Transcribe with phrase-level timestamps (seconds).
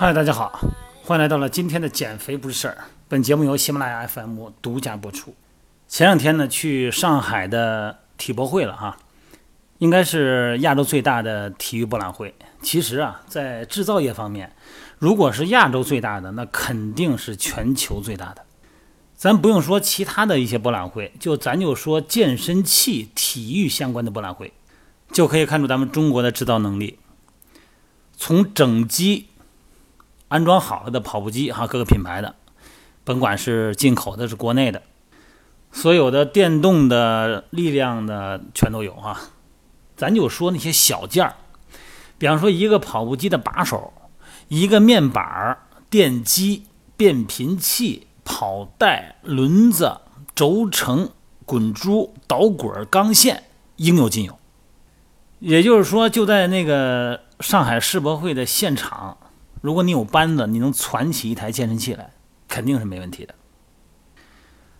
[0.00, 0.58] 嗨，大家好，
[1.02, 2.84] 欢迎来到了今天的减肥不是事儿。
[3.06, 5.34] 本节目由喜马拉雅 FM 独家播出。
[5.88, 8.96] 前两天呢，去上海的体博会了哈，
[9.76, 12.34] 应该是亚洲最大的体育博览会。
[12.62, 14.50] 其实啊，在制造业方面，
[14.98, 18.46] 如果是亚洲最大的，那肯定是全球最大的。
[19.14, 24.54] 咱不用说其他的一些博览会，就咱就说健身器、体育相关的博览会，
[25.12, 26.98] 就可以看出咱们中国的制造能力。
[28.16, 29.26] 从整机。
[30.30, 32.36] 安装好了的跑步机哈，各个品牌的，
[33.02, 34.80] 甭管是进口的，是国内的，
[35.72, 39.18] 所有的电动的力量的全都有哈。
[39.96, 41.34] 咱就说那些小件儿，
[42.16, 43.92] 比方说一个跑步机的把手，
[44.46, 45.58] 一个面板儿、
[45.90, 46.62] 电机、
[46.96, 49.98] 变频器、跑带、轮子、
[50.36, 51.10] 轴承、
[51.44, 53.42] 滚珠、导轨、钢线，
[53.76, 54.38] 应有尽有。
[55.40, 59.18] 也就是说，就在那个上海世博会的现场。
[59.60, 62.10] 如果你有班子，你能攒起一台健身器来，
[62.48, 63.34] 肯定是没问题的。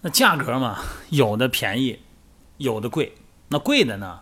[0.00, 0.78] 那价格嘛，
[1.10, 2.00] 有的便宜，
[2.56, 3.14] 有的贵。
[3.48, 4.20] 那贵的呢，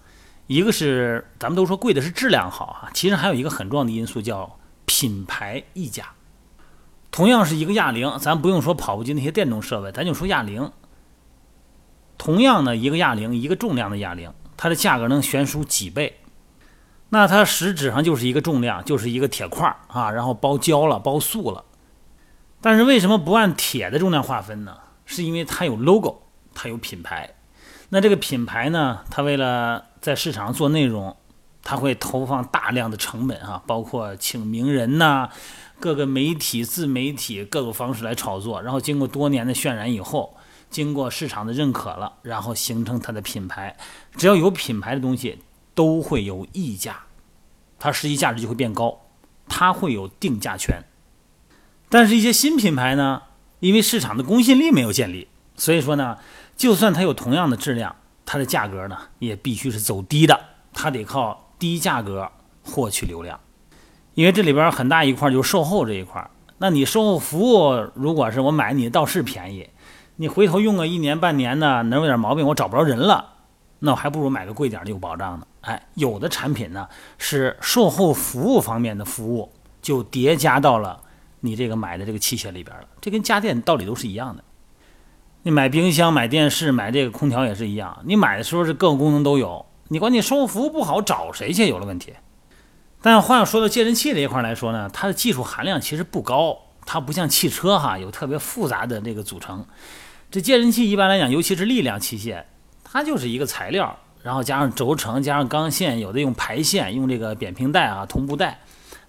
[0.48, 6.11] 一个是咱们都说贵的是质量好哈，其实还有一个很重要的因素叫品牌溢价。
[7.12, 10.73] 同样是一个哑铃，咱不用说跑步机那些电动设备，咱就说哑铃。
[12.19, 16.21] 同样的一个哑铃，一个重量的哑铃，它的价格能悬殊几倍。
[17.12, 21.64] 那它实质上就是一个重量，就是一个铁块啊，然后包胶了，包塑了。
[22.61, 24.77] 但是为什么不按铁的重量划分呢？
[25.05, 26.22] 是因为它有 logo，
[26.55, 27.34] 它有品牌。
[27.88, 31.16] 那这个品牌呢，它为了在市场上做内容，
[31.64, 35.31] 它会投放大量的成本啊，包括请名人呐，
[35.81, 40.36] 各个媒体、自媒体各个方式来炒作，然后经过多年的渲染以后，
[40.70, 43.77] 经过市场的认可了，然后形成它的品牌。
[44.16, 45.41] 只要有品牌的东西。
[45.81, 47.05] 都会有溢价，
[47.78, 49.00] 它实际价值就会变高，
[49.48, 50.84] 它会有定价权。
[51.88, 53.22] 但是，一些新品牌呢，
[53.60, 56.19] 因为市场的公信力没有建立，所以说呢，
[56.54, 57.97] 就算它有同样的质量，
[58.27, 60.38] 它的价格呢也必须是走低的，
[60.75, 62.31] 它得靠低价格
[62.62, 63.41] 获取流量。
[64.12, 66.28] 因为这里边很大一块就是售后这一块，
[66.59, 69.71] 那你售后服务，如果是我买你倒是便宜，
[70.16, 73.37] 你回头用个一年半年的，能有点毛病，我找不着人了。
[73.80, 75.46] 那我还不如买个贵点的有保障的。
[75.62, 79.52] 哎，有的产品呢是售后服务方面的服务，
[79.82, 81.02] 就叠加到了
[81.41, 82.86] 你这个买的这个器械里边了。
[83.00, 84.44] 这跟家电道理都是一样的。
[85.42, 87.98] 你买冰箱、买电视、买这个空调也是一样。
[88.04, 91.66] 你买的时候是各个功能都有，你关键售后服务不好，找谁去？
[91.66, 92.14] 有了问题。
[93.02, 99.64] 但话要说到健身器这一块来说呢，它的技术含量其实不高，它不像汽车哈有特别复杂的这个组成。
[100.30, 102.44] 这健身器一般来讲，尤其是力量器械。
[102.93, 108.59] 它就是一个材料，然后加上轴承，加上钢线，有的用排线，用这个扁平带啊、同步带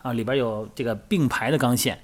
[0.03, 2.00] 啊，里边有这个并排的钢线。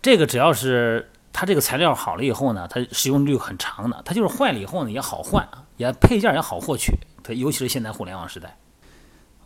[0.00, 4.00] 这个只要是它这个材料好了以后呢，它使用率很长的。
[4.04, 6.92] 它就是坏了以后呢也好换，也配件也好获取。
[7.24, 8.56] 它尤其是现在互联网时代。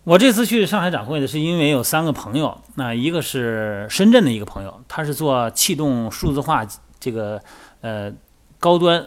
[0.05, 6.67] 我这次去上海展会呢，是因为有三个朋友，那一个是深圳的一个朋友，他是做气动数字化
[7.01, 7.41] 这个
[7.81, 8.13] 呃
[8.59, 9.07] 高端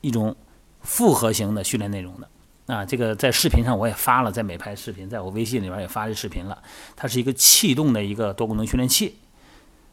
[0.00, 0.36] 一种。
[0.84, 2.28] 复合型的训练内容的
[2.72, 6.62] 啊，这个在视频上我也发了，在美拍视频，在我微信里边也发这视频了。
[6.94, 9.16] 它是一个气动的一个多功能训练器。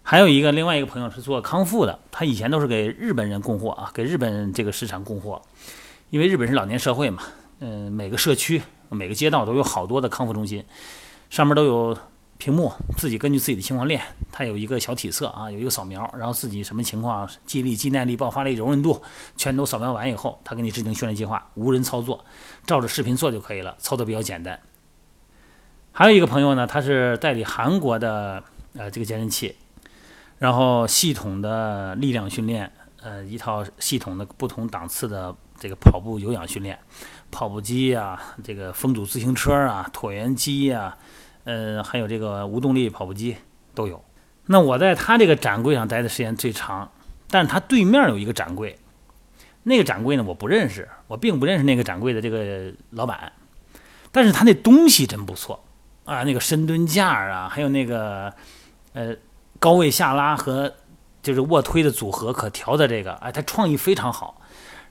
[0.04, 5.42] 还有一个另外一个朋友是做康复的，他以前都是给日本人供货啊，给日本这个市场供货，
[6.12, 7.24] 因为日本是老年社会嘛，
[7.60, 10.64] 嗯，每个社区每个街道都有好多的康复中心，
[11.30, 11.98] 上面都有。
[12.42, 19.00] 屏幕自己根据自己的情况练，它有一个小体测啊，有一个扫描，然后自己什么情况，肌力、肌耐力、爆发力、柔韧度，
[19.38, 22.26] 全都扫描完以后，他给你制定训练计划，无人操作，
[22.66, 24.60] 照着视频做就可以了，操作比较简单。
[25.92, 29.56] 还有一个朋友呢，他是代理韩国的呃这个健身器，
[30.40, 32.72] 然后系统的力量训练，
[33.04, 36.80] 呃一套系统的不同档次的这个跑步有氧训练，
[37.30, 40.98] 跑步机啊，这个风阻自行车啊，椭圆机呀。
[41.44, 43.38] 呃，还有这个无动力跑步机
[43.74, 44.04] 都有。
[44.48, 46.92] 那我在他这个展柜上待的时间最长，
[47.30, 48.78] 但是他对面有一个展柜，
[49.64, 53.32] 那个展柜呢我不认识，我并不认识那个展柜的这个老板，
[54.12, 55.64] 但是他那东西真不错
[56.06, 58.34] 啊，那个深蹲架啊，还有那个
[58.94, 59.16] 呃
[59.60, 60.74] 高位下拉和
[61.22, 64.42] 就是卧推的组合可调的这个，哎，他创意非常好。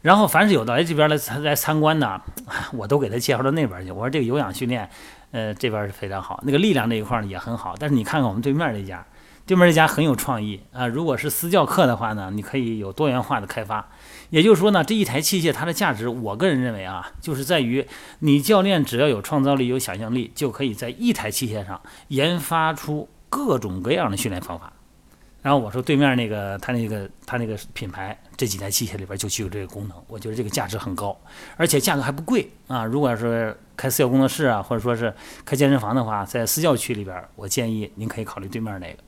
[0.00, 2.22] 然后凡是有的来这边来来参观的，
[2.72, 3.92] 我都给他介绍到那边去。
[3.92, 4.88] 我说这个有氧训练。
[5.32, 7.74] 呃，这边是非常好，那个力量这一块呢也很好。
[7.78, 9.06] 但是你看看我们对面这家，
[9.46, 10.86] 对面这家很有创意啊。
[10.86, 13.88] 如果是私教课的话呢，你可以有多元化的开发。
[14.30, 17.86] 也就是说呢，这一台器械它的价值，我个人认为啊，就是在于
[18.20, 24.72] 你教练只要有创造力、有想象力，就可以在一台器械上研发出各种各样的训练方法。
[25.42, 31.14] 然后我说对面那个他那个他那个品牌这几台器械里边就具有这个功能，我觉得这个价值很高，
[31.58, 32.86] 而且价格还不贵啊。
[32.86, 35.12] 如果要是开私教工作室啊，或者说是
[35.44, 38.98] 开健身房的话，在私教区里边，我建议您可以考虑对面那个，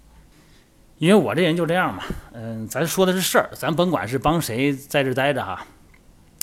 [0.99, 2.03] 因为我这人就这样嘛。
[2.35, 5.67] 嗯，咱说的是事儿，咱甭管是帮谁在这待着哈。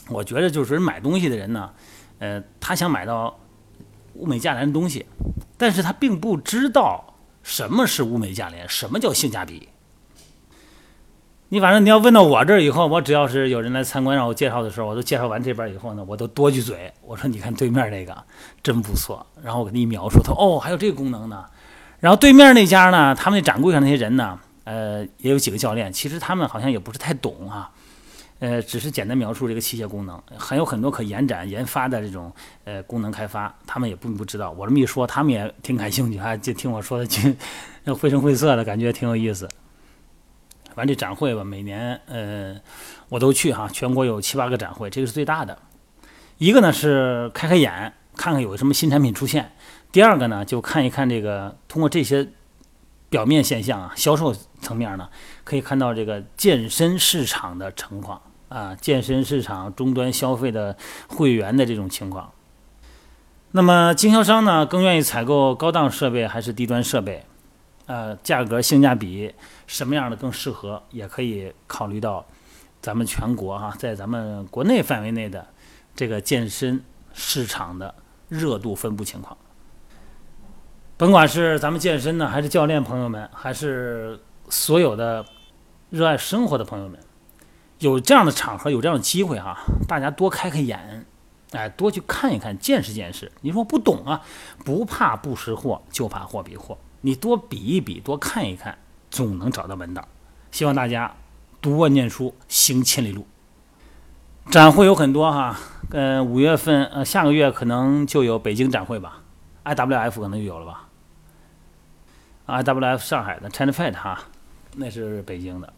[0.08, 1.72] 我觉得就是买东西的人呢，
[2.18, 3.40] 呃，他想买到
[4.16, 5.06] 物美价廉的东西，
[5.60, 7.14] 但是他并不知道
[7.44, 9.70] 什么是物美价廉，什么叫性价比。
[11.52, 16.94] 你反正你要问到我这儿以后，我只要是有人来参观让我介绍的时候，我都介绍完这边以后呢，我都多句嘴。
[17.02, 18.16] 我说你看对面那个
[18.62, 21.44] 真不错，然后我给你描述，他哦还有这个功能呢。
[22.00, 27.72] 然后对面那家呢，他们那展柜上那些人呢，呃也有几个教练，其实他们好像也不是太懂啊，
[28.38, 32.32] 呃只是简单描述这个器械功能，还有很多可延展研发的这种
[32.66, 34.52] 呃功能开发，他们也并不知道。
[34.52, 37.20] 我这么一说，他们也挺感兴趣啊，就听我说的就
[37.96, 39.50] 绘声绘色的感觉挺有意思。
[40.80, 42.56] 反正这展会吧，每年呃
[43.10, 45.58] 我都去哈，全国有七八个展会，这个是最大的。
[46.38, 49.44] 一个呢是开开眼，看看有什么新产品出现；
[49.92, 52.30] 第二个呢就看一看这个，通过这些
[53.10, 55.10] 表面现象啊，销售层面呢
[55.44, 60.78] 可以看到这个健身市场的情况啊，健身市场终端消费的
[61.10, 62.32] 会员的这种情况。
[63.52, 67.26] 那么经销商呢更愿意采购高档设备还是低端设备？
[67.90, 69.34] 呃，价格性价比
[69.66, 72.24] 什么样的更适合，也可以考虑到
[72.80, 75.48] 咱们全国哈，在咱们国内范围内的
[75.96, 76.84] 这个健身
[77.14, 77.96] 市场的
[78.28, 79.36] 热度分布情况。
[80.98, 84.20] 甭管是咱们健身呢，还是教练朋友们，还是
[84.50, 85.26] 所有的
[85.90, 87.00] 热爱生活的朋友们，
[87.80, 89.58] 有这样的场合，有这样的机会哈，
[89.88, 91.08] 大家多开开眼，
[91.54, 93.32] 哎，多去看一看，见识见识。
[93.42, 94.22] 你说不懂啊，
[94.64, 96.78] 不怕不识货，就怕货比货。
[97.02, 98.78] 你多比一比，多看一看，
[99.10, 100.08] 总能找到门道。
[100.52, 101.16] 希望大家
[101.62, 103.28] 读万卷书，行千里路。
[104.52, 105.58] 展会有很多哈，
[105.92, 109.22] 嗯，五月份呃，下个月可能就有北京展会吧
[109.64, 110.88] ，IWF 可能就有了吧。
[112.48, 114.24] IWF 上海的 China Fight 哈，
[114.76, 115.72] 那是北京的。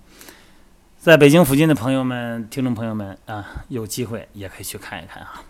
[0.98, 5.44] 在北京附近的朋友们、听众朋友们啊，有机会也可以去看一看哈。